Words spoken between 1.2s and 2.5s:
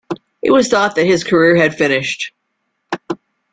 career had finished.